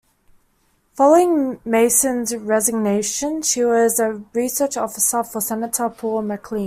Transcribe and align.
Following 0.95 1.59
Mason's 1.63 2.35
resignation 2.35 3.43
she 3.43 3.63
was 3.63 3.99
a 3.99 4.13
research 4.33 4.75
officer 4.75 5.23
for 5.23 5.41
Senator 5.41 5.89
Paul 5.91 6.23
McLean. 6.23 6.59